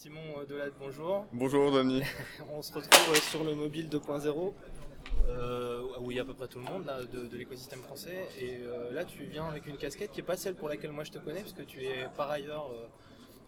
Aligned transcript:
Simon 0.00 0.44
Delade, 0.48 0.74
bonjour. 0.78 1.26
Bonjour 1.32 1.72
Dani. 1.72 2.04
On 2.54 2.62
se 2.62 2.72
retrouve 2.72 3.16
sur 3.16 3.42
le 3.42 3.56
mobile 3.56 3.88
2.0, 3.88 4.52
euh, 5.28 5.82
où 6.00 6.12
il 6.12 6.16
y 6.16 6.20
a 6.20 6.22
à 6.22 6.24
peu 6.24 6.34
près 6.34 6.46
tout 6.46 6.60
le 6.60 6.66
monde 6.66 6.86
là, 6.86 7.00
de, 7.02 7.36
l'écosystème 7.36 7.80
français. 7.80 8.28
Et 8.40 8.60
euh, 8.62 8.92
là, 8.92 9.04
tu 9.04 9.24
viens 9.24 9.46
avec 9.46 9.66
une 9.66 9.76
casquette 9.76 10.12
qui 10.12 10.18
n'est 10.18 10.26
pas 10.26 10.36
celle 10.36 10.54
pour 10.54 10.68
laquelle 10.68 10.92
moi 10.92 11.02
je 11.02 11.10
te 11.10 11.18
connais, 11.18 11.40
puisque 11.40 11.66
tu 11.66 11.82
es 11.82 12.06
par 12.16 12.30
ailleurs 12.30 12.70
euh, 12.72 12.86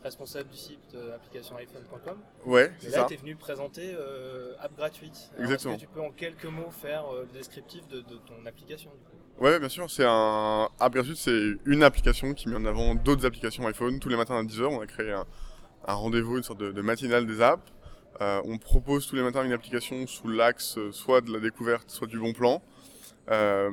responsable 0.02 0.50
du 0.50 0.56
site 0.56 0.96
application'iphone.com. 1.14 2.18
Ouais, 2.46 2.72
c'est 2.80 2.90
ça. 2.90 3.04
tu 3.04 3.14
es 3.14 3.16
venu 3.16 3.36
présenter 3.36 3.94
App 4.58 4.76
Gratuite. 4.76 5.30
Exactement. 5.38 5.74
Est-ce 5.74 5.84
que 5.84 5.86
tu 5.86 5.94
peux 5.94 6.02
en 6.02 6.10
quelques 6.10 6.46
mots 6.46 6.72
faire 6.72 7.04
le 7.12 7.32
descriptif 7.32 7.86
de, 7.86 8.00
ton 8.00 8.44
application 8.44 8.90
Ouais, 9.38 9.60
bien 9.60 9.68
sûr. 9.68 9.88
C'est 9.88 10.04
un 10.04 10.68
App 10.80 10.92
Gratuite, 10.92 11.16
c'est 11.16 11.52
une 11.64 11.84
application 11.84 12.34
qui 12.34 12.48
met 12.48 12.56
en 12.56 12.64
avant 12.64 12.96
d'autres 12.96 13.24
applications 13.24 13.64
iPhone. 13.68 14.00
Tous 14.00 14.08
les 14.08 14.16
matins 14.16 14.36
à 14.36 14.42
10h, 14.42 14.64
on 14.64 14.80
a 14.80 14.86
créé 14.88 15.12
un 15.12 15.24
un 15.90 15.94
rendez-vous, 15.94 16.36
une 16.36 16.42
sorte 16.42 16.60
de, 16.60 16.82
matinale 16.82 17.26
des 17.26 17.42
apps. 17.42 17.62
Euh, 18.20 18.40
on 18.44 18.58
propose 18.58 19.06
tous 19.06 19.16
les 19.16 19.22
matins 19.22 19.44
une 19.44 19.52
application 19.52 20.06
sous 20.06 20.28
l'axe 20.28 20.76
euh, 20.76 20.92
soit 20.92 21.22
de 21.22 21.32
la 21.32 21.40
découverte, 21.40 21.90
soit 21.90 22.06
du 22.06 22.18
bon 22.18 22.32
plan. 22.32 22.62
Euh, 23.30 23.70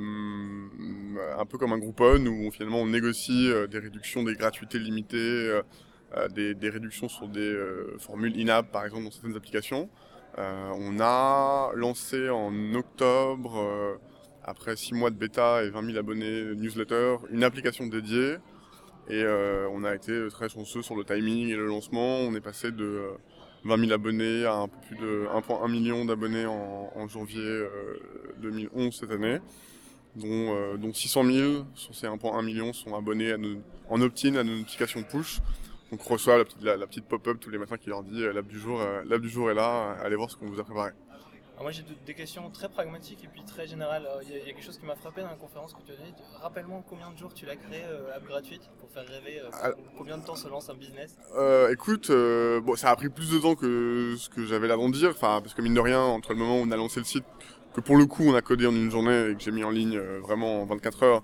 un 1.38 1.46
peu 1.46 1.58
comme 1.58 1.74
un 1.74 1.78
Groupon 1.78 2.26
où 2.26 2.52
finalement 2.52 2.80
on 2.80 2.88
négocie 2.88 3.52
des 3.70 3.80
réductions, 3.80 4.24
des 4.24 4.36
gratuités 4.36 4.78
limitées, 4.78 5.62
des, 6.36 6.54
des, 6.54 6.70
réductions 6.70 7.10
sur 7.10 7.28
des 7.28 7.58
formules 7.98 8.40
in-app 8.40 8.72
par 8.72 8.86
exemple 8.86 9.06
dans 9.06 9.12
certaines 9.12 9.36
applications. 9.36 9.90
on 10.38 11.00
a 11.00 11.72
lancé 11.74 12.30
en 12.30 12.76
octobre, 12.76 13.98
après 14.44 14.76
6 14.76 14.94
mois 14.94 15.10
de 15.10 15.16
bêta 15.16 15.64
et 15.64 15.70
20 15.70 15.86
000 15.88 15.98
abonnés 15.98 16.54
newsletter, 16.56 17.16
une 17.32 17.44
application 17.44 17.88
dédiée 17.88 18.38
et 19.10 19.24
euh, 19.24 19.70
on 19.72 19.84
a 19.84 19.96
été 19.96 20.28
très 20.30 20.50
chanceux 20.50 20.82
sur 20.82 20.96
le 20.96 21.06
timing 21.06 21.48
et 21.50 21.56
le 21.56 21.68
lancement. 21.68 22.18
On 22.20 22.36
est 22.36 22.42
passé 22.42 22.72
de 22.72 23.04
20 23.64 23.74
euh, 23.74 23.82
000 23.82 23.92
abonnés 23.94 24.46
à 24.46 24.56
un 24.56 24.68
peu 24.68 24.78
plus 24.88 24.98
de 24.98 25.28
1,1 25.34 25.72
million 25.72 26.04
d'abonnés 26.04 26.46
en, 26.46 27.08
janvier 27.08 27.64
2011 28.40 28.86
euh, 28.86 28.92
cette 28.92 29.12
année, 29.12 29.40
dont, 30.16 30.76
dont 30.78 30.94
600 30.94 31.24
000 31.24 31.66
sur 31.74 31.96
ces 31.96 32.08
1,1 32.08 32.44
million 32.44 32.74
sont 32.74 32.96
abonnés 32.96 33.34
en 33.90 34.02
opt-in 34.02 34.36
à 34.36 34.44
nos 34.44 34.58
notifications 34.58 35.04
push. 35.04 35.40
Donc 35.90 36.02
on 36.06 36.14
reçoit 36.14 36.38
la 36.38 36.44
petite, 36.44 36.64
la, 36.64 36.86
petite 36.86 37.06
pop-up 37.06 37.38
tous 37.40 37.50
les 37.50 37.58
matins 37.58 37.78
qui 37.78 37.90
leur 37.90 38.04
dit 38.04 38.22
l'app 38.22 38.48
du 38.48 38.60
jour, 38.60 38.82
l'app 39.06 39.22
du 39.22 39.30
jour 39.30 39.50
est 39.50 39.54
là, 39.54 39.96
allez 40.04 40.18
voir 40.18 40.30
ce 40.30 40.36
qu'on 40.36 40.48
vous 40.48 40.60
a 40.60 40.66
préparé 40.66 40.92
moi 41.62 41.72
j'ai 41.72 41.84
des 42.06 42.14
questions 42.14 42.50
très 42.52 42.70
pragmatiques 42.70 43.24
et 43.24 43.28
puis 43.28 43.44
très 43.44 43.68
générales. 43.68 44.08
Il 44.24 44.36
y, 44.36 44.42
a 44.42 44.46
quelque 44.46 44.64
chose 44.64 44.78
qui 44.78 44.86
m'a 44.86 44.96
frappé 44.96 45.22
dans 45.22 45.30
la 45.30 45.36
conférence 45.36 45.74
que 45.74 45.82
tu 45.82 45.92
as 45.92 45.96
donnée. 45.96 46.14
Rappelle-moi 46.42 46.84
combien 46.88 47.12
de 47.12 47.18
jours 47.18 47.34
tu 47.34 47.46
l'as 47.46 47.56
créé, 47.56 47.82
euh, 47.84 48.16
app 48.16 48.26
gratuite, 48.26 48.70
pour 48.80 48.90
faire 48.92 49.06
rêver. 49.08 49.40
Euh, 49.40 49.72
combien 49.98 50.18
de 50.18 50.26
temps 50.26 50.36
se 50.36 50.48
lance 50.48 50.70
un 50.70 50.76
business? 50.76 51.18
Euh, 51.36 51.72
Écoute, 51.72 52.10
bon, 52.10 52.76
ça 52.76 52.92
a 52.92 52.96
pris 52.96 53.10
plus 53.10 53.32
de 53.32 53.40
temps 53.40 53.56
que 53.56 54.16
ce 54.18 54.30
que 54.30 54.46
j'avais 54.46 54.68
l'avant 54.68 54.90
de 54.90 54.94
dire. 54.94 55.10
Enfin, 55.10 55.40
parce 55.42 55.54
que 55.54 55.62
mine 55.62 55.74
de 55.74 55.80
rien, 55.80 56.02
entre 56.02 56.34
le 56.34 56.40
moment 56.40 56.60
où 56.60 56.64
on 56.64 56.72
a 56.72 56.78
lancé 56.78 57.00
le 57.00 57.06
site, 57.06 57.26
que 57.74 57.82
pour 57.82 57.98
le 57.98 58.06
coup 58.06 58.24
on 58.24 58.36
a 58.36 58.42
codé 58.42 58.66
en 58.66 58.76
une 58.76 58.90
journée 58.90 59.30
et 59.30 59.36
que 59.36 59.42
j'ai 59.42 59.52
mis 59.52 59.64
en 59.64 59.70
ligne 59.70 60.00
vraiment 60.00 60.62
en 60.62 60.66
24 60.66 61.04
heures, 61.04 61.24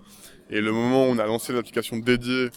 et 0.50 0.62
le 0.62 0.72
moment 0.72 1.08
où 1.08 1.12
on 1.12 1.18
a 1.20 1.26
lancé 1.26 1.54
l'application 1.54 1.98
dédiée 1.98 2.50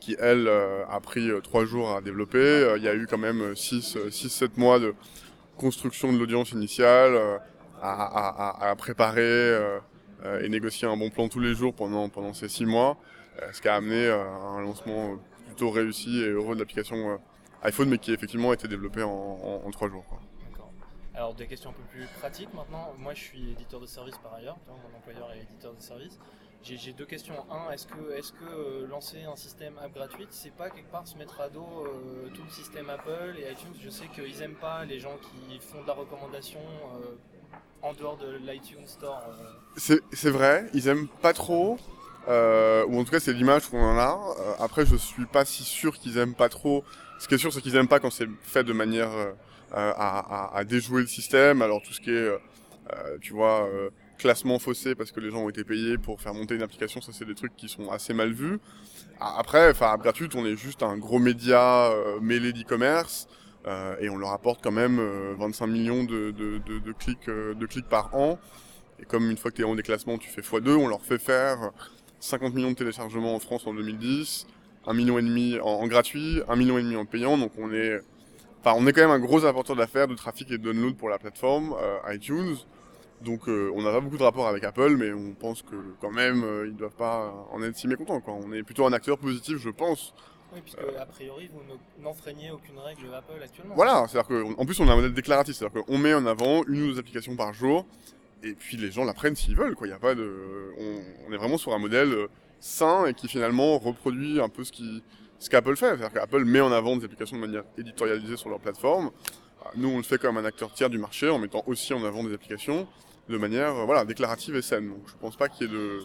qui 0.00 0.16
elle 0.18 0.48
a 0.48 0.98
pris 1.00 1.30
3 1.42 1.64
jours 1.64 1.92
à 1.92 2.00
développer, 2.00 2.74
il 2.76 2.82
y 2.82 2.88
a 2.88 2.94
eu 2.94 3.06
quand 3.06 3.18
même 3.18 3.52
6-7 3.52 4.50
mois 4.56 4.80
de 4.80 4.94
construction 5.56 6.12
de 6.12 6.18
l'audience 6.18 6.52
initiale, 6.52 7.14
euh, 7.14 7.38
à, 7.82 8.74
préparer 8.78 9.20
euh, 9.22 9.78
euh, 10.24 10.40
et 10.40 10.48
négocier 10.48 10.86
un 10.86 10.96
bon 10.96 11.10
plan 11.10 11.28
tous 11.28 11.40
les 11.40 11.54
jours 11.54 11.74
pendant, 11.74 12.08
pendant 12.08 12.32
ces 12.32 12.48
six 12.48 12.64
mois, 12.64 12.96
ce 13.52 13.60
qui 13.60 13.68
a 13.68 13.74
amené 13.74 14.08
à 14.08 14.20
un 14.20 14.60
lancement 14.60 15.18
plutôt 15.46 15.70
réussi 15.70 16.22
et 16.22 16.28
heureux 16.28 16.54
de 16.54 16.60
l'application 16.60 17.18
iPhone, 17.62 17.88
mais 17.88 17.98
qui 17.98 18.12
effectivement 18.12 18.50
a 18.50 18.54
été 18.54 18.68
développé 18.68 19.02
en, 19.02 19.68
trois 19.72 19.88
jours. 19.88 20.04
Alors 21.14 21.34
des 21.34 21.46
questions 21.46 21.70
un 21.70 21.74
peu 21.74 21.82
plus 21.90 22.06
pratiques 22.18 22.52
maintenant. 22.54 22.94
Moi 22.98 23.12
je 23.14 23.20
suis 23.20 23.50
éditeur 23.50 23.80
de 23.80 23.86
service 23.86 24.16
par 24.18 24.34
ailleurs, 24.34 24.56
mon 24.68 24.96
employeur 24.96 25.30
est 25.32 25.42
éditeur 25.42 25.74
de 25.74 25.80
service. 25.80 26.18
J'ai 26.64 26.92
deux 26.92 27.06
questions. 27.06 27.34
Un, 27.50 27.72
est-ce 27.72 27.86
que, 27.86 28.12
est 28.16 28.32
que 28.32 28.44
euh, 28.44 28.86
lancer 28.86 29.24
un 29.24 29.34
système 29.34 29.76
app 29.78 29.92
gratuite, 29.92 30.28
c'est 30.30 30.54
pas 30.54 30.70
quelque 30.70 30.90
part 30.92 31.06
se 31.08 31.18
mettre 31.18 31.40
à 31.40 31.48
dos 31.48 31.66
euh, 31.84 32.28
tout 32.32 32.42
le 32.44 32.50
système 32.50 32.88
Apple 32.88 33.34
et 33.36 33.50
iTunes? 33.50 33.74
Je 33.82 33.90
sais 33.90 34.06
qu'ils 34.06 34.40
aiment 34.42 34.54
pas 34.54 34.84
les 34.84 35.00
gens 35.00 35.16
qui 35.20 35.58
font 35.58 35.82
de 35.82 35.88
la 35.88 35.94
recommandation 35.94 36.60
euh, 36.60 37.16
en 37.82 37.92
dehors 37.94 38.16
de 38.16 38.36
l'iTunes 38.36 38.86
Store. 38.86 39.22
C'est 39.76 40.30
vrai, 40.30 40.66
ils 40.72 40.86
aiment 40.86 41.08
pas 41.08 41.32
trop. 41.32 41.78
ou 42.28 42.30
en 43.00 43.04
tout 43.04 43.10
cas 43.10 43.18
c'est 43.18 43.32
l'image 43.32 43.68
qu'on 43.68 43.82
en 43.82 43.98
a. 43.98 44.20
après 44.60 44.86
je 44.86 44.94
suis 44.94 45.26
pas 45.26 45.44
si 45.44 45.64
sûr 45.64 45.98
qu'ils 45.98 46.16
aiment 46.18 46.36
pas 46.36 46.48
trop. 46.48 46.84
Ce 47.18 47.26
qui 47.26 47.34
est 47.34 47.38
sûr 47.38 47.52
c'est 47.52 47.60
qu'ils 47.60 47.74
aiment 47.74 47.88
pas 47.88 47.98
quand 47.98 48.10
c'est 48.10 48.28
fait 48.42 48.62
de 48.62 48.72
manière 48.72 49.10
à, 49.72 50.56
à, 50.56 50.64
déjouer 50.64 51.00
le 51.02 51.06
système. 51.06 51.62
Alors 51.62 51.82
tout 51.82 51.92
ce 51.92 52.00
qui 52.00 52.10
est, 52.10 52.30
tu 53.20 53.32
vois, 53.32 53.68
classement 54.22 54.60
faussé 54.60 54.94
parce 54.94 55.10
que 55.10 55.18
les 55.18 55.30
gens 55.30 55.38
ont 55.38 55.48
été 55.48 55.64
payés 55.64 55.98
pour 55.98 56.20
faire 56.20 56.32
monter 56.32 56.54
une 56.54 56.62
application, 56.62 57.00
ça 57.00 57.10
c'est 57.12 57.24
des 57.24 57.34
trucs 57.34 57.56
qui 57.56 57.68
sont 57.68 57.90
assez 57.90 58.14
mal 58.14 58.32
vus. 58.32 58.60
Après, 59.20 59.70
enfin, 59.70 59.96
gratuite, 59.98 60.34
on 60.36 60.46
est 60.46 60.56
juste 60.56 60.82
un 60.84 60.96
gros 60.96 61.18
média 61.18 61.90
euh, 61.90 62.20
mêlé 62.20 62.52
d'e-commerce 62.52 63.26
euh, 63.66 63.96
et 64.00 64.08
on 64.08 64.16
leur 64.16 64.30
apporte 64.30 64.62
quand 64.62 64.70
même 64.72 65.00
25 65.38 65.64
euh, 65.64 65.68
millions 65.68 66.04
de, 66.04 66.30
de, 66.30 66.58
de, 66.58 66.92
clics, 66.92 67.28
de 67.28 67.66
clics 67.66 67.88
par 67.88 68.14
an. 68.14 68.38
Et 69.00 69.04
comme 69.04 69.28
une 69.28 69.36
fois 69.36 69.50
que 69.50 69.56
tu 69.56 69.62
es 69.62 69.64
en 69.64 69.74
déclassement, 69.74 70.18
tu 70.18 70.30
fais 70.30 70.40
x2, 70.40 70.70
on 70.70 70.86
leur 70.86 71.02
fait 71.02 71.18
faire 71.18 71.72
50 72.20 72.54
millions 72.54 72.70
de 72.70 72.76
téléchargements 72.76 73.34
en 73.34 73.40
France 73.40 73.66
en 73.66 73.74
2010, 73.74 74.46
1 74.86 74.94
million 74.94 75.16
demi 75.16 75.58
en, 75.60 75.84
gratuit, 75.88 76.42
1 76.48 76.54
million 76.54 77.00
en 77.00 77.06
payant. 77.06 77.36
Donc 77.38 77.52
on 77.58 77.72
est, 77.72 78.00
enfin, 78.64 78.76
on 78.78 78.86
est 78.86 78.92
quand 78.92 79.02
même 79.02 79.10
un 79.10 79.18
gros 79.18 79.44
apporteur 79.44 79.76
d'affaires 79.76 80.08
de 80.08 80.14
trafic 80.14 80.50
et 80.50 80.58
de 80.58 80.62
download 80.62 80.96
pour 80.96 81.08
la 81.08 81.18
plateforme 81.18 81.76
iTunes. 82.08 82.56
Donc 83.22 83.48
euh, 83.48 83.70
on 83.74 83.82
n'a 83.82 83.92
pas 83.92 84.00
beaucoup 84.00 84.18
de 84.18 84.22
rapport 84.22 84.48
avec 84.48 84.64
Apple, 84.64 84.96
mais 84.96 85.12
on 85.12 85.34
pense 85.34 85.62
que 85.62 85.76
quand 86.00 86.10
même 86.10 86.42
euh, 86.42 86.66
ils 86.66 86.72
ne 86.72 86.78
doivent 86.78 86.96
pas 86.96 87.32
en 87.52 87.62
être 87.62 87.76
si 87.76 87.86
mécontents. 87.86 88.20
Quoi. 88.20 88.34
On 88.34 88.52
est 88.52 88.62
plutôt 88.62 88.84
un 88.84 88.92
acteur 88.92 89.18
positif, 89.18 89.58
je 89.58 89.70
pense. 89.70 90.12
Oui, 90.52 90.60
puisque 90.60 90.80
a 90.98 91.06
priori 91.06 91.48
vous 91.52 92.02
n'enfreignez 92.02 92.50
aucune 92.50 92.78
règle 92.78 93.14
Apple 93.14 93.40
actuellement. 93.42 93.74
Voilà, 93.74 94.06
c'est-à-dire 94.08 94.28
qu'en 94.56 94.66
plus 94.66 94.78
on 94.80 94.88
a 94.88 94.92
un 94.92 94.96
modèle 94.96 95.14
déclaratif, 95.14 95.54
c'est-à-dire 95.54 95.84
qu'on 95.84 95.98
met 95.98 96.14
en 96.14 96.26
avant 96.26 96.64
une 96.64 96.82
ou 96.82 96.92
deux 96.92 96.98
applications 96.98 97.36
par 97.36 97.54
jour, 97.54 97.86
et 98.42 98.54
puis 98.54 98.76
les 98.76 98.90
gens 98.90 99.04
la 99.04 99.14
prennent 99.14 99.36
s'ils 99.36 99.56
veulent. 99.56 99.76
Quoi. 99.76 99.88
Y 99.88 99.92
a 99.92 99.98
pas 99.98 100.14
de, 100.14 100.72
on, 101.28 101.32
est 101.32 101.36
vraiment 101.36 101.58
sur 101.58 101.72
un 101.72 101.78
modèle 101.78 102.12
euh, 102.12 102.26
sain 102.60 103.06
et 103.06 103.14
qui 103.14 103.28
finalement 103.28 103.78
reproduit 103.78 104.40
un 104.40 104.48
peu 104.48 104.64
ce 104.64 104.72
qui 104.72 105.02
ce 105.42 105.50
qu'Apple 105.50 105.76
fait. 105.76 105.88
C'est-à-dire 105.88 106.12
qu'Apple 106.12 106.44
met 106.44 106.60
en 106.60 106.72
avant 106.72 106.96
des 106.96 107.04
applications 107.04 107.36
de 107.36 107.40
manière 107.40 107.64
éditorialisée 107.76 108.36
sur 108.36 108.48
leur 108.48 108.60
plateforme. 108.60 109.10
Nous, 109.76 109.88
on 109.88 109.96
le 109.96 110.02
fait 110.02 110.18
comme 110.18 110.36
un 110.36 110.44
acteur 110.44 110.72
tiers 110.72 110.90
du 110.90 110.98
marché 110.98 111.28
en 111.28 111.38
mettant 111.38 111.62
aussi 111.66 111.92
en 111.94 112.04
avant 112.04 112.24
des 112.24 112.34
applications 112.34 112.86
de 113.28 113.38
manière 113.38 113.74
euh, 113.74 113.84
voilà, 113.84 114.04
déclarative 114.04 114.56
et 114.56 114.62
saine. 114.62 114.88
Donc 114.88 115.08
je 115.08 115.14
pense 115.16 115.36
pas 115.36 115.48
qu'il 115.48 115.66
y 115.66 115.70
ait 115.70 115.72
de 115.72 116.00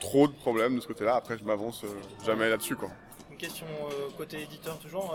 trop 0.00 0.28
de 0.28 0.32
problèmes 0.32 0.76
de 0.76 0.80
ce 0.80 0.86
côté-là. 0.86 1.16
Après, 1.16 1.38
je 1.38 1.44
m'avance 1.44 1.84
euh, 1.84 1.88
jamais 2.24 2.48
là-dessus. 2.48 2.76
Quoi. 2.76 2.90
Une 3.30 3.36
question 3.36 3.66
euh, 3.66 4.10
côté 4.16 4.42
éditeur 4.42 4.78
toujours. 4.78 5.14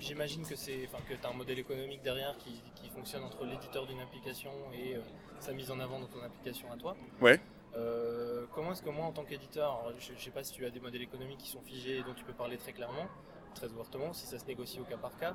J'imagine 0.00 0.46
que 0.46 0.54
c'est, 0.54 0.88
que 1.08 1.14
tu 1.14 1.26
as 1.26 1.30
un 1.30 1.32
modèle 1.32 1.58
économique 1.58 2.02
derrière 2.02 2.36
qui, 2.38 2.62
qui 2.80 2.88
fonctionne 2.88 3.24
entre 3.24 3.44
l'éditeur 3.44 3.84
d'une 3.86 3.98
application 3.98 4.52
et 4.72 4.96
sa 5.40 5.52
mise 5.52 5.72
en 5.72 5.80
avant 5.80 5.98
dans 5.98 6.06
ton 6.06 6.22
application 6.22 6.70
à 6.70 6.76
toi. 6.76 6.96
Ouais. 7.20 7.40
Comment 8.52 8.72
est-ce 8.72 8.82
que 8.82 8.90
moi, 8.90 9.06
en 9.06 9.12
tant 9.12 9.24
qu'éditeur, 9.24 9.92
je 9.98 10.12
ne 10.12 10.18
sais 10.18 10.30
pas 10.30 10.44
si 10.44 10.52
tu 10.52 10.64
as 10.64 10.70
des 10.70 10.80
modèles 10.80 11.02
économiques 11.02 11.38
qui 11.38 11.50
sont 11.50 11.60
figés 11.60 11.98
et 11.98 12.02
dont 12.02 12.14
tu 12.14 12.24
peux 12.24 12.32
parler 12.32 12.56
très 12.56 12.72
clairement, 12.72 13.06
très 13.54 13.68
ouvertement, 13.68 14.12
si 14.12 14.26
ça 14.26 14.38
se 14.38 14.46
négocie 14.46 14.80
au 14.80 14.84
cas 14.84 14.96
par 14.96 15.16
cas, 15.18 15.34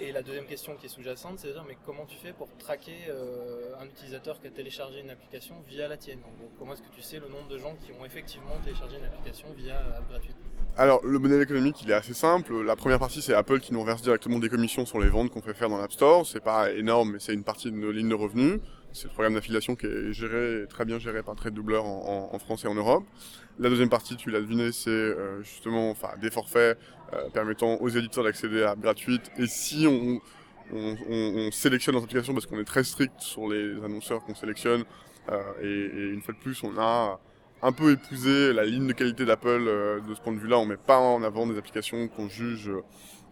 et 0.00 0.10
la 0.10 0.22
deuxième 0.22 0.46
question 0.46 0.74
qui 0.74 0.86
est 0.86 0.88
sous-jacente, 0.88 1.38
c'est 1.38 1.48
de 1.48 1.52
dire 1.52 1.64
mais 1.68 1.76
comment 1.86 2.06
tu 2.06 2.16
fais 2.16 2.32
pour 2.32 2.48
traquer 2.58 2.96
euh, 3.08 3.74
un 3.80 3.84
utilisateur 3.84 4.40
qui 4.40 4.48
a 4.48 4.50
téléchargé 4.50 5.00
une 5.00 5.10
application 5.10 5.54
via 5.68 5.86
la 5.86 5.96
tienne? 5.96 6.18
Comment 6.58 6.72
est-ce 6.72 6.82
que 6.82 6.92
tu 6.92 7.02
sais 7.02 7.20
le 7.20 7.28
nombre 7.28 7.46
de 7.48 7.58
gens 7.58 7.76
qui 7.76 7.92
ont 7.92 8.04
effectivement 8.04 8.56
téléchargé 8.64 8.96
une 8.96 9.04
application 9.04 9.46
via 9.56 9.78
App 9.96 10.08
gratuite 10.08 10.36
alors, 10.74 11.04
le 11.04 11.18
modèle 11.18 11.42
économique, 11.42 11.82
il 11.82 11.90
est 11.90 11.94
assez 11.94 12.14
simple. 12.14 12.62
La 12.62 12.76
première 12.76 12.98
partie, 12.98 13.20
c'est 13.20 13.34
Apple 13.34 13.60
qui 13.60 13.74
nous 13.74 13.82
reverse 13.82 14.00
directement 14.00 14.38
des 14.38 14.48
commissions 14.48 14.86
sur 14.86 14.98
les 15.00 15.10
ventes 15.10 15.30
qu'on 15.30 15.42
fait 15.42 15.52
faire 15.52 15.68
dans 15.68 15.76
l'App 15.76 15.92
Store. 15.92 16.26
C'est 16.26 16.40
pas 16.40 16.72
énorme, 16.72 17.12
mais 17.12 17.18
c'est 17.18 17.34
une 17.34 17.44
partie 17.44 17.70
de 17.70 17.76
nos 17.76 17.92
lignes 17.92 18.08
de 18.08 18.14
revenus. 18.14 18.58
C'est 18.92 19.04
le 19.04 19.12
programme 19.12 19.34
d'affiliation 19.34 19.74
qui 19.74 19.86
est 19.86 20.12
géré, 20.12 20.66
très 20.68 20.84
bien 20.84 20.98
géré 20.98 21.22
par 21.22 21.34
Trade 21.34 21.54
Doubler 21.54 21.80
en, 21.82 22.38
France 22.38 22.64
et 22.64 22.68
en 22.68 22.74
Europe. 22.74 23.04
La 23.58 23.70
deuxième 23.70 23.88
partie, 23.88 24.16
tu 24.16 24.30
l'as 24.30 24.40
deviné, 24.40 24.70
c'est 24.70 24.90
euh, 24.90 25.42
justement 25.42 25.90
enfin, 25.90 26.10
des 26.20 26.30
forfaits 26.30 26.78
euh, 27.14 27.30
permettant 27.30 27.76
aux 27.76 27.88
éditeurs 27.88 28.24
d'accéder 28.24 28.62
à 28.62 28.76
gratuite. 28.76 29.30
Et 29.38 29.46
si 29.46 29.86
on, 29.86 30.20
on, 30.74 30.96
on, 31.08 31.50
sélectionne 31.50 31.94
notre 31.94 32.04
application 32.04 32.34
parce 32.34 32.44
qu'on 32.44 32.58
est 32.58 32.64
très 32.64 32.84
strict 32.84 33.18
sur 33.18 33.48
les 33.48 33.82
annonceurs 33.82 34.22
qu'on 34.24 34.34
sélectionne, 34.34 34.84
euh, 35.30 35.40
et, 35.62 35.66
et, 35.66 36.08
une 36.10 36.20
fois 36.20 36.34
de 36.34 36.40
plus, 36.40 36.62
on 36.62 36.76
a 36.78 37.18
un 37.62 37.72
peu 37.72 37.92
épousé 37.92 38.52
la 38.52 38.64
ligne 38.64 38.88
de 38.88 38.92
qualité 38.92 39.24
d'Apple 39.24 40.02
de 40.06 40.14
ce 40.14 40.20
point 40.20 40.34
de 40.34 40.38
vue-là. 40.38 40.58
On 40.58 40.66
met 40.66 40.76
pas 40.76 40.98
en 40.98 41.22
avant 41.22 41.46
des 41.46 41.56
applications 41.56 42.08
qu'on 42.08 42.28
juge 42.28 42.70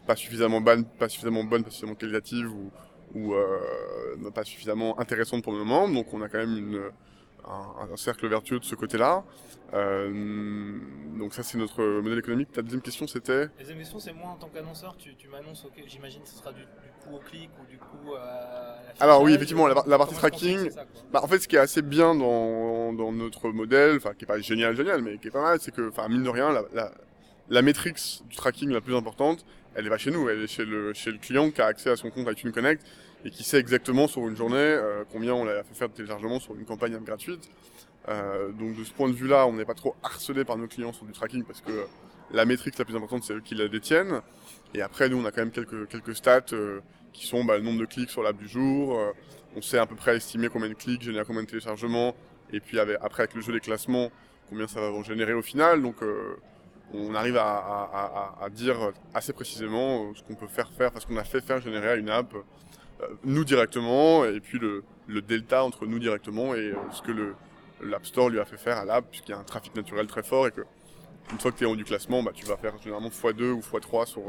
pas 0.07 0.17
suffisamment 0.17 0.61
bonnes, 0.61 0.87
pas 0.87 1.09
suffisamment 1.09 1.45
bonnes, 1.45 1.65
pas 1.65 1.71
suffisamment 1.71 1.97
qualitatives 1.97 2.51
ou, 2.51 2.71
ou 3.15 3.35
euh, 3.35 4.31
pas 4.35 4.45
suffisamment 4.45 4.99
intéressantes 5.01 5.43
pour 5.43 5.53
le 5.53 5.59
moment. 5.59 5.89
Donc 5.89 6.12
on 6.15 6.23
a 6.23 6.29
quand 6.29 6.39
même 6.39 6.57
une, 6.57 6.81
un, 7.47 7.93
un 7.93 7.97
cercle 7.97 8.29
vertueux 8.29 8.59
de 8.59 8.65
ce 8.65 8.75
côté-là. 8.75 9.25
Euh, 9.73 10.79
donc 11.17 11.33
ça 11.33 11.43
c'est 11.45 11.59
notre 11.59 11.83
modèle 12.01 12.19
économique. 12.19 12.51
Ta 12.53 12.62
deuxième 12.62 12.83
question 12.83 13.07
c'était? 13.07 13.43
La 13.43 13.47
deuxième 13.59 13.79
question 13.79 13.99
c'est 14.01 14.12
moi 14.12 14.31
en 14.31 14.37
tant 14.37 14.49
qu'annonceur, 14.49 14.97
tu, 14.97 15.15
tu 15.15 15.29
m'annonces, 15.29 15.65
ok, 15.65 15.83
j'imagine 15.87 16.23
que 16.23 16.29
ce 16.29 16.37
sera 16.37 16.53
du, 16.53 16.62
du 16.62 16.67
coup 17.05 17.15
au 17.15 17.21
clic 17.21 17.51
ou 17.62 17.67
du 17.71 17.79
coup 17.79 18.15
à 18.15 18.79
la 18.99 19.05
Alors 19.05 19.23
oui 19.23 19.33
effectivement 19.33 19.69
la, 19.69 19.83
la 19.87 19.99
partie 19.99 20.15
tracking, 20.15 20.71
ça, 20.71 20.85
Bah, 21.12 21.21
en 21.23 21.29
fait, 21.29 21.39
ce 21.39 21.47
qui 21.47 21.55
est 21.57 21.61
assez 21.61 21.83
bien 21.83 22.17
dans, 22.17 22.93
dans 22.93 23.12
notre 23.12 23.51
modèle, 23.51 23.97
enfin, 23.97 24.12
qui 24.15 24.25
est 24.25 24.27
pas 24.27 24.41
génial, 24.41 24.77
génial, 24.77 25.03
mais 25.03 25.19
qui 25.19 25.29
est 25.29 25.33
pas 25.33 25.43
mal, 25.43 25.59
c'est 25.61 25.73
que, 25.73 25.89
enfin, 25.89 26.09
mine 26.09 26.25
de 26.25 26.29
rien, 26.29 26.53
la, 26.53 26.65
la, 26.73 26.91
la 27.49 27.62
métrique 27.62 27.99
du 28.29 28.37
tracking 28.37 28.71
la 28.71 28.81
plus 28.81 28.97
importante, 28.97 29.45
elle 29.75 29.87
est 29.87 29.90
pas 29.90 29.99
chez 29.99 30.11
nous, 30.11 30.28
elle 30.28 30.43
est 30.43 30.46
chez 30.46 30.64
le, 30.64 30.93
client 31.20 31.50
qui 31.50 31.61
a 31.61 31.67
accès 31.67 31.90
à 31.90 31.96
son 31.96 32.11
compte 32.11 32.28
iTunes 32.31 32.52
Connect 32.52 32.82
et 33.25 33.31
qui 33.31 33.44
sait 33.44 33.58
exactement 33.58 34.08
sur 34.08 34.26
une 34.28 34.37
journée 34.37 34.56
euh, 34.56 35.05
combien 35.12 35.34
on 35.34 35.44
l'a 35.44 35.62
fait 35.62 35.75
faire 35.75 35.88
de 35.88 35.94
téléchargement 35.94 36.40
sur 36.40 36.55
une 36.55 36.64
campagne 36.64 36.99
gratuite. 36.99 37.49
Euh, 38.08 38.50
donc, 38.52 38.76
de 38.76 38.84
ce 38.84 38.93
point 38.93 39.08
de 39.08 39.14
vue-là, 39.14 39.46
on 39.46 39.52
n'est 39.52 39.64
pas 39.64 39.75
trop 39.75 39.94
harcelé 40.02 40.44
par 40.44 40.56
nos 40.56 40.67
clients 40.67 40.93
sur 40.93 41.05
du 41.05 41.12
tracking 41.12 41.44
parce 41.44 41.61
que 41.61 41.87
la 42.32 42.44
métrique 42.44 42.78
la 42.78 42.84
plus 42.84 42.96
importante, 42.96 43.25
c'est 43.25 43.34
eux 43.34 43.40
qui 43.40 43.55
la 43.55 43.69
détiennent. 43.69 44.20
Et 44.75 44.82
après, 44.82 45.08
nous, 45.08 45.20
on 45.20 45.25
a 45.25 45.32
quand 45.32 45.43
même 45.43 45.50
quelques, 45.50 46.16
stats 46.16 46.43
euh, 46.52 46.81
qui 47.12 47.26
sont 47.26 47.44
bah, 47.44 47.56
le 47.56 47.64
nombre 47.64 47.81
de 47.81 47.87
clics 47.87 48.11
sur 48.11 48.23
l'app 48.23 48.37
du 48.37 48.49
jour, 48.49 48.99
euh, 48.99 49.12
on 49.56 49.62
sait 49.62 49.78
à 49.78 49.87
peu 49.87 49.96
près 49.96 50.16
estimer 50.16 50.49
combien 50.49 50.69
de 50.69 50.75
clics 50.75 51.02
génère 51.02 51.25
combien 51.26 51.43
de 51.43 51.49
téléchargements, 51.49 52.14
et 52.52 52.61
puis 52.61 52.78
après 52.78 53.25
avec 53.25 53.34
le 53.34 53.40
jeu 53.40 53.52
des 53.52 53.61
classements, 53.61 54.11
combien 54.49 54.69
ça 54.69 54.81
va 54.81 55.02
générer 55.02 55.32
au 55.32 55.43
final. 55.43 55.84
Euh, 56.02 56.37
on 56.92 57.14
arrive 57.14 57.37
à, 57.37 58.48
dire 58.50 58.76
assez 59.14 59.32
précisément 59.32 60.04
euh, 60.04 60.12
ce 60.14 60.22
qu'on 60.22 60.34
peut 60.34 60.48
faire 60.48 60.70
faire, 60.72 60.90
parce 60.90 61.04
qu'on 61.04 61.16
a 61.16 61.25
fait 61.25 61.40
faire 61.40 61.60
générer 61.60 61.90
à 61.90 61.94
une 61.94 62.10
app, 62.10 62.34
euh, 62.34 63.06
nous 63.25 63.44
directement, 63.44 64.25
et 64.25 64.40
puis 64.40 64.58
le, 64.58 64.82
delta 65.22 65.64
entre 65.64 65.87
nous 65.87 65.98
directement 65.98 66.54
et 66.54 66.70
euh, 66.70 66.76
ce 66.92 67.02
que 67.02 67.12
l'App 67.82 68.06
Store 68.06 68.28
lui 68.28 68.40
a 68.40 68.44
fait 68.44 68.56
faire 68.56 68.78
à 68.78 68.84
l'app, 68.84 69.04
puisqu'il 69.10 69.32
y 69.32 69.34
a 69.34 69.38
un 69.38 69.44
trafic 69.44 69.75
naturel 69.75 70.06
très 70.06 70.22
fort, 70.22 70.46
et 70.46 70.52
que 70.52 70.62
une 71.32 71.38
fois 71.38 71.52
que 71.52 71.58
tu 71.58 71.64
es 71.64 71.66
en 71.66 71.76
du 71.76 71.84
classement, 71.84 72.22
bah, 72.22 72.32
tu 72.34 72.44
vas 72.44 72.56
faire 72.56 72.76
généralement 72.82 73.08
x2 73.08 73.50
ou 73.50 73.60
x3 73.60 74.06
sur 74.06 74.22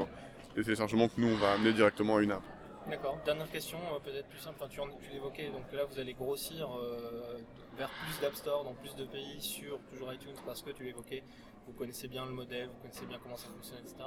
les 0.55 0.63
téléchargements 0.63 1.07
que 1.07 1.19
nous 1.19 1.29
on 1.29 1.37
va 1.37 1.53
amener 1.53 1.73
directement 1.73 2.17
à 2.17 2.21
une 2.21 2.31
app. 2.31 2.43
D'accord. 2.89 3.19
Dernière 3.25 3.49
question, 3.49 3.77
euh, 3.93 3.99
peut-être 3.99 4.27
plus 4.27 4.39
simple. 4.39 4.59
Tu, 4.69 4.79
l'évoquais, 5.13 5.49
donc 5.49 5.71
là 5.71 5.85
vous 5.85 5.99
allez 5.99 6.13
grossir 6.13 6.67
euh, 6.77 7.37
vers 7.77 7.89
plus 7.89 8.19
d'App 8.21 8.35
Store 8.35 8.63
dans 8.63 8.73
plus 8.73 8.95
de 8.95 9.05
pays 9.05 9.39
sur 9.39 9.79
toujours 9.91 10.11
iTunes 10.11 10.35
parce 10.45 10.61
que 10.61 10.71
tu 10.71 10.83
l'évoquais, 10.83 11.23
vous 11.67 11.73
connaissez 11.73 12.07
bien 12.07 12.25
le 12.25 12.31
modèle, 12.31 12.67
vous 12.67 12.81
connaissez 12.81 13.05
bien 13.05 13.19
comment 13.21 13.37
ça 13.37 13.47
fonctionne, 13.49 13.79
etc. 13.79 13.97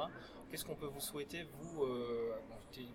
Qu'est-ce 0.50 0.65
qu'on 0.65 0.75
peut 0.75 0.87
vous 0.87 1.00
souhaiter, 1.00 1.47
vous 1.53 1.85
euh, 1.85 2.35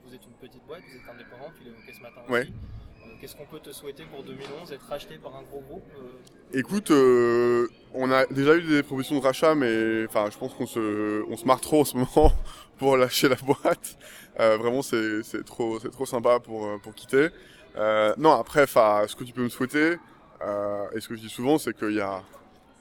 Vous 0.03 0.13
êtes 0.13 0.25
une 0.25 0.33
petite 0.33 0.65
boîte, 0.65 0.81
vous 0.81 0.97
êtes 0.97 1.09
indépendant, 1.09 1.51
tu 1.57 1.63
l'évoquais 1.63 1.93
ce 1.93 2.01
matin 2.01 2.21
aussi. 2.27 2.53
Qu'est-ce 3.19 3.35
qu'on 3.35 3.45
peut 3.45 3.59
te 3.59 3.71
souhaiter 3.71 4.03
pour 4.05 4.23
2011 4.23 4.71
Être 4.71 4.85
racheté 4.87 5.17
par 5.17 5.35
un 5.35 5.43
gros 5.43 5.61
groupe 5.61 5.83
euh, 5.97 6.57
Écoute, 6.57 6.91
euh, 6.91 7.67
on 7.93 8.11
a 8.11 8.25
déjà 8.27 8.55
eu 8.55 8.61
des 8.61 8.83
propositions 8.83 9.19
de 9.19 9.23
rachat, 9.23 9.55
mais 9.55 10.05
enfin, 10.07 10.29
je 10.31 10.37
pense 10.37 10.53
qu'on 10.53 10.67
se, 10.67 11.23
on 11.29 11.37
se 11.37 11.45
marre 11.45 11.61
trop 11.61 11.81
en 11.81 11.85
ce 11.85 11.95
moment 12.15 12.33
pour 12.77 12.97
lâcher 12.97 13.29
la 13.29 13.35
boîte. 13.35 13.97
Euh, 14.39 14.57
vraiment, 14.57 14.81
c'est, 14.81 15.21
c'est 15.23 15.43
trop, 15.43 15.79
c'est 15.79 15.91
trop 15.91 16.05
sympa 16.05 16.39
pour, 16.39 16.65
euh, 16.65 16.77
pour 16.81 16.95
quitter. 16.95 17.29
Euh, 17.75 18.13
non, 18.17 18.31
après, 18.31 18.63
enfin, 18.63 19.03
ce 19.07 19.15
que 19.15 19.23
tu 19.23 19.33
peux 19.33 19.43
me 19.43 19.49
souhaiter, 19.49 19.97
euh, 20.41 20.85
et 20.95 21.01
ce 21.01 21.07
que 21.07 21.15
je 21.15 21.21
dis 21.21 21.29
souvent, 21.29 21.57
c'est 21.57 21.77
qu'il 21.77 21.93
y 21.93 22.01
a, 22.01 22.23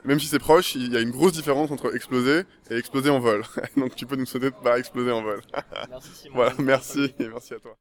même 0.04 0.20
si 0.20 0.26
c'est 0.26 0.38
proche, 0.38 0.74
il 0.76 0.92
y 0.92 0.96
a 0.96 1.00
une 1.00 1.10
grosse 1.10 1.32
différence 1.32 1.70
entre 1.70 1.94
exploser 1.94 2.44
et 2.70 2.76
exploser 2.76 3.10
en 3.10 3.18
vol. 3.18 3.42
Donc, 3.76 3.94
tu 3.96 4.06
peux 4.06 4.16
nous 4.16 4.26
souhaiter 4.26 4.50
de 4.50 4.56
pas 4.56 4.78
exploser 4.78 5.10
en 5.10 5.22
vol. 5.22 5.40
Merci 5.90 6.10
Simon. 6.14 6.34
Voilà, 6.36 6.54
merci, 6.58 7.12
et 7.18 7.28
merci 7.28 7.54
à 7.54 7.58
toi. 7.58 7.76